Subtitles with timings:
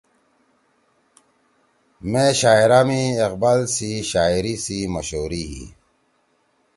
[2.11, 5.65] مے مشاعرا ما اقبال سی شاعری سی مشہوری ہی